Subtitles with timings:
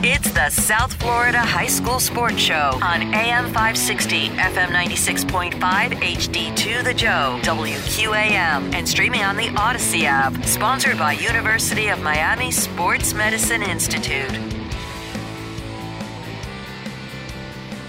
[0.00, 6.94] It's the South Florida High School Sports Show on AM 560, FM 96.5, HD2 The
[6.94, 10.44] Joe, WQAM, and streaming on the Audacy app.
[10.44, 14.30] Sponsored by University of Miami Sports Medicine Institute.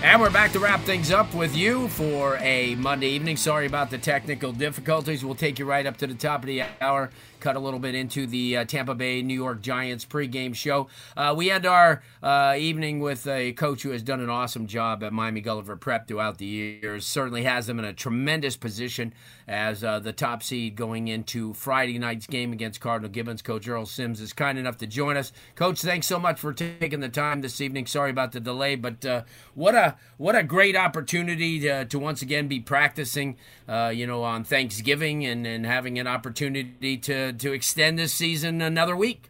[0.02, 3.38] And we're back to wrap things up with you for a Monday evening.
[3.38, 5.24] Sorry about the technical difficulties.
[5.24, 7.96] We'll take you right up to the top of the hour cut a little bit
[7.96, 10.88] into the uh, Tampa Bay New York Giants pregame show.
[11.16, 15.04] Uh, we had our uh, evening with a coach who has done an awesome job
[15.04, 17.06] at Miami Gulliver Prep throughout the years.
[17.06, 19.14] Certainly has them in a tremendous position
[19.48, 23.42] as uh, the top seed going into Friday night's game against Cardinal Gibbons.
[23.42, 25.32] Coach Earl Sims is kind enough to join us.
[25.56, 27.88] Coach, thanks so much for taking the time this evening.
[27.88, 29.24] Sorry about the delay, but uh,
[29.56, 33.38] what a what a great opportunity to, to once again be practicing.
[33.68, 38.62] Uh, you know, on Thanksgiving and, and having an opportunity to to extend this season
[38.62, 39.30] another week.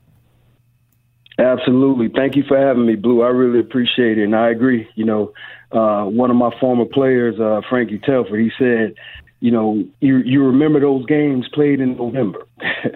[1.40, 2.10] Absolutely.
[2.10, 3.22] Thank you for having me, Blue.
[3.22, 4.26] I really appreciate it.
[4.26, 4.90] And I agree.
[4.96, 5.34] You know,
[5.72, 8.96] uh, one of my former players, uh, Frankie Telford, he said,
[9.40, 12.46] you know, you, you remember those games played in November.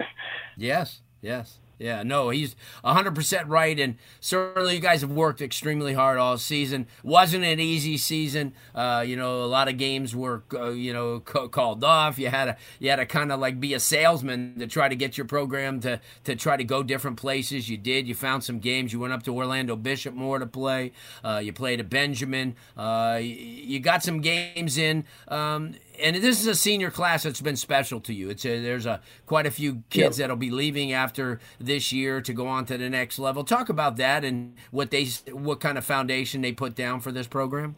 [0.58, 1.58] yes, yes.
[1.78, 3.78] Yeah, no, he's 100% right.
[3.78, 6.86] And certainly you guys have worked extremely hard all season.
[7.02, 8.54] Wasn't an easy season.
[8.74, 12.18] Uh, you know, a lot of games were, uh, you know, c- called off.
[12.18, 14.96] You had to, you had to kind of like be a salesman to try to
[14.96, 17.68] get your program to, to try to go different places.
[17.68, 18.06] You did.
[18.06, 18.92] You found some games.
[18.92, 20.92] You went up to Orlando Bishop Moore to play.
[21.24, 22.54] Uh, you played at Benjamin.
[22.76, 25.04] Uh, you got some games in.
[25.28, 28.30] Um, and this is a senior class that's been special to you.
[28.30, 30.24] It's a, there's a quite a few kids yep.
[30.24, 33.44] that'll be leaving after this year to go on to the next level.
[33.44, 37.26] Talk about that and what they what kind of foundation they put down for this
[37.26, 37.76] program.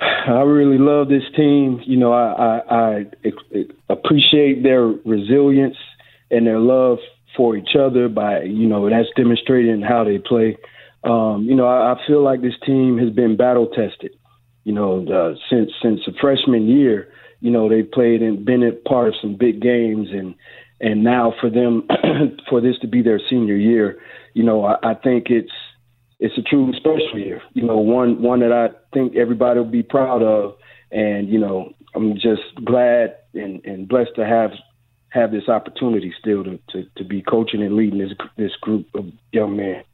[0.00, 1.80] I really love this team.
[1.84, 3.06] You know, I, I,
[3.54, 5.76] I appreciate their resilience
[6.30, 6.98] and their love
[7.36, 8.08] for each other.
[8.08, 10.56] By you know, that's demonstrated in how they play.
[11.02, 14.16] Um, you know, I, I feel like this team has been battle tested
[14.64, 18.72] you know, uh, since since the freshman year, you know, they played and been a
[18.72, 20.34] part of some big games, and
[20.80, 21.86] and now for them
[22.50, 24.00] for this to be their senior year,
[24.32, 25.52] you know, I, I think it's
[26.18, 27.42] it's a truly special year.
[27.52, 30.56] You know, one one that I think everybody will be proud of,
[30.90, 34.50] and you know, I'm just glad and, and blessed to have
[35.10, 39.06] have this opportunity still to, to, to be coaching and leading this this group of
[39.32, 39.84] young men.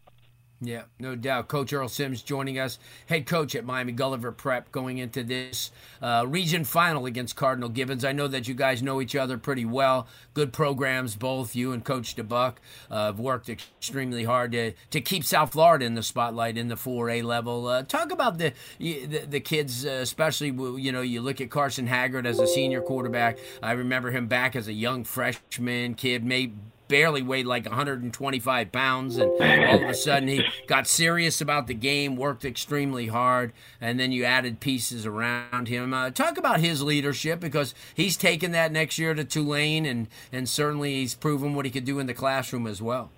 [0.62, 1.48] Yeah, no doubt.
[1.48, 5.70] Coach Earl Sims joining us, head coach at Miami Gulliver Prep, going into this
[6.02, 8.04] uh, region final against Cardinal Gibbons.
[8.04, 10.06] I know that you guys know each other pretty well.
[10.34, 12.56] Good programs, both you and Coach DeBuck
[12.90, 16.74] uh, have worked extremely hard to, to keep South Florida in the spotlight in the
[16.74, 17.66] 4A level.
[17.66, 21.86] Uh, talk about the the, the kids, uh, especially you know you look at Carson
[21.86, 23.38] Haggard as a senior quarterback.
[23.62, 26.52] I remember him back as a young freshman kid, made
[26.90, 31.74] barely weighed like 125 pounds, and all of a sudden he got serious about the
[31.74, 35.94] game, worked extremely hard, and then you added pieces around him.
[35.94, 40.48] Uh, talk about his leadership because he's taken that next year to Tulane, and and
[40.48, 43.10] certainly he's proven what he could do in the classroom as well.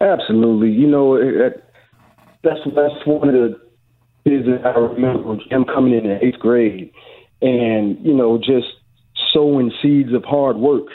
[0.00, 1.16] Absolutely, you know
[2.42, 3.60] that's that's one of the
[4.24, 6.90] things that I remember him coming in the eighth grade,
[7.42, 8.68] and you know just
[9.34, 10.86] sowing seeds of hard work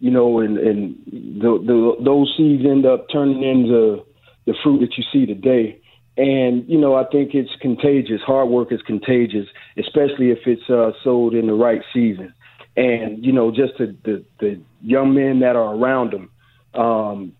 [0.00, 4.02] you know, and and the, the, those seeds end up turning into
[4.46, 5.80] the fruit that you see today.
[6.16, 8.20] And you know, I think it's contagious.
[8.26, 9.46] Hard work is contagious,
[9.78, 12.34] especially if it's uh, sold in the right season.
[12.76, 16.30] And you know, just the the, the young men that are around them,
[16.74, 17.32] um,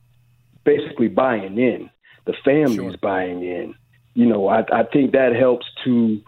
[0.65, 1.91] basically buying in.
[2.27, 2.95] The families sure.
[3.01, 3.75] buying in.
[4.15, 6.21] You know, I, I think that helps to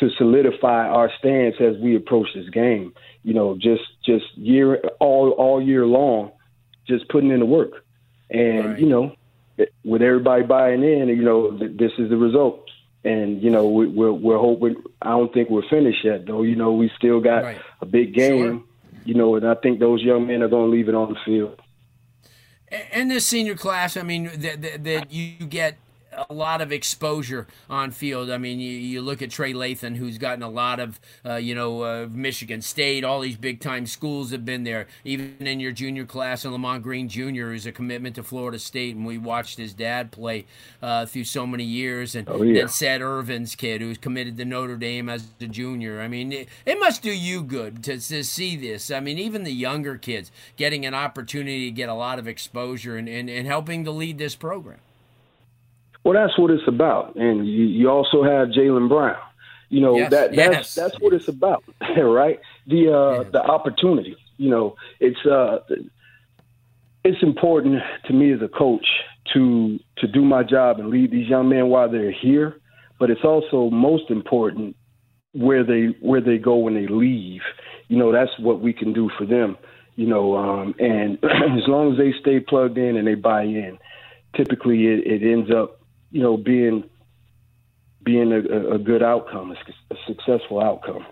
[0.00, 2.92] to solidify our stance as we approach this game
[3.28, 6.32] you know, just just year all all year long,
[6.86, 7.84] just putting in the work,
[8.30, 8.78] and right.
[8.78, 9.14] you know,
[9.84, 12.64] with everybody buying in, you know, this is the result.
[13.04, 14.76] And you know, we, we're we're hoping.
[15.02, 16.42] I don't think we're finished yet, though.
[16.42, 17.60] You know, we still got right.
[17.82, 18.38] a big game.
[18.38, 18.62] Sure.
[19.04, 21.18] You know, and I think those young men are going to leave it on the
[21.24, 21.60] field.
[22.92, 25.78] And this senior class, I mean, that, that, that you get
[26.28, 28.30] a lot of exposure on field.
[28.30, 31.54] I mean, you, you look at Trey Lathan, who's gotten a lot of, uh, you
[31.54, 34.86] know, uh, Michigan State, all these big time schools have been there.
[35.04, 37.52] Even in your junior class, and Lamont Green Jr.
[37.52, 40.46] is a commitment to Florida State, and we watched his dad play
[40.82, 42.14] uh, through so many years.
[42.14, 42.60] And oh, yeah.
[42.60, 46.00] then Seth Irvin's kid, who's committed to Notre Dame as a junior.
[46.00, 48.90] I mean, it, it must do you good to, to see this.
[48.90, 52.96] I mean, even the younger kids getting an opportunity to get a lot of exposure
[52.96, 54.78] and, and, and helping to lead this program.
[56.08, 59.18] Well, that's what it's about, and you, you also have Jalen Brown.
[59.68, 60.74] You know yes, that that's yes.
[60.74, 61.62] that's what it's about,
[61.98, 62.40] right?
[62.66, 63.32] The uh, yes.
[63.32, 64.16] the opportunity.
[64.38, 65.58] You know, it's uh,
[67.04, 68.86] it's important to me as a coach
[69.34, 72.58] to to do my job and lead these young men while they're here,
[72.98, 74.76] but it's also most important
[75.32, 77.42] where they where they go when they leave.
[77.88, 79.58] You know, that's what we can do for them.
[79.96, 83.76] You know, um, and as long as they stay plugged in and they buy in,
[84.34, 85.77] typically it, it ends up
[86.10, 86.84] you know, being
[88.02, 89.54] being a, a good outcome,
[89.90, 91.04] a successful outcome.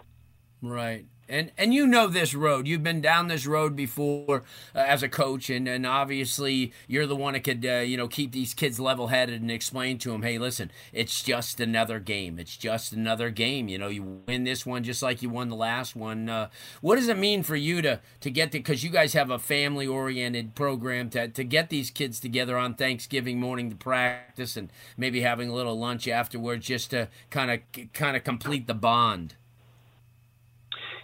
[0.62, 1.04] Right.
[1.28, 2.69] And and you know this road.
[2.69, 4.44] You've been down this road before
[4.75, 8.06] uh, as a coach, and, and obviously you're the one that could uh, you know
[8.06, 12.38] keep these kids level headed and explain to them, hey, listen, it's just another game.
[12.38, 13.69] It's just another game.
[13.69, 16.28] You know, you win this one just like you won the last one.
[16.28, 16.49] Uh,
[16.81, 18.58] what does it mean for you to to get to?
[18.58, 22.75] Because you guys have a family oriented program to to get these kids together on
[22.75, 27.93] Thanksgiving morning to practice, and maybe having a little lunch afterwards, just to kind of
[27.93, 29.34] kind of complete the bond.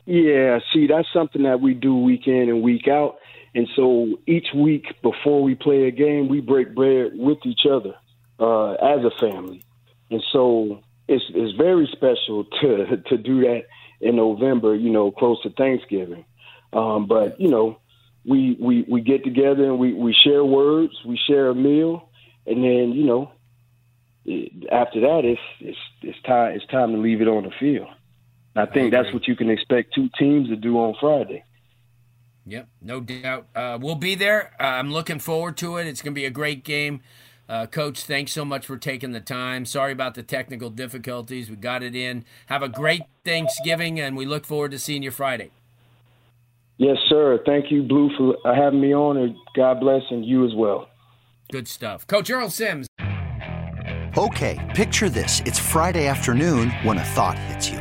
[0.04, 3.16] Yeah, see, that's something that we do week in and week out.
[3.54, 7.94] And so each week before we play a game, we break bread with each other
[8.40, 9.64] uh, as a family.
[10.10, 13.62] And so it's it's very special to to do that
[14.00, 16.24] in November, you know, close to Thanksgiving.
[16.72, 17.78] Um, but you know,
[18.24, 22.08] we we we get together and we we share words, we share a meal,
[22.46, 23.32] and then you know,
[24.70, 27.88] after that, it's it's it's time it's time to leave it on the field.
[28.54, 31.44] I think I that's what you can expect two teams to do on Friday.
[32.46, 33.46] Yep, no doubt.
[33.54, 34.52] Uh, we'll be there.
[34.60, 35.86] Uh, I'm looking forward to it.
[35.86, 37.00] It's going to be a great game.
[37.48, 39.64] Uh, Coach, thanks so much for taking the time.
[39.64, 41.50] Sorry about the technical difficulties.
[41.50, 42.24] We got it in.
[42.46, 45.50] Have a great Thanksgiving, and we look forward to seeing you Friday.
[46.78, 47.38] Yes, sir.
[47.46, 50.88] Thank you, Blue, for having me on, and God bless, and you as well.
[51.52, 52.06] Good stuff.
[52.06, 52.86] Coach Earl Sims.
[54.16, 55.40] Okay, picture this.
[55.40, 57.80] It's Friday afternoon when a thought hits you.